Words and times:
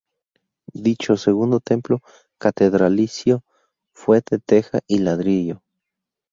Dicho 0.87 1.15
segundo 1.15 1.59
templo 1.59 2.01
catedralicio 2.39 3.43
fue 3.93 4.23
de 4.27 4.39
teja 4.39 4.79
y 4.87 4.97
ladrillo. 4.97 5.61